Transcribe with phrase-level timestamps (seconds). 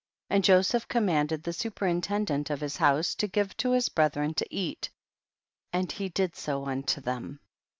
[0.29, 0.37] 3.
[0.37, 4.89] And Joseph commanded the superintendant of his house to give to his brethren to eat,
[5.71, 7.39] and he did so unto them.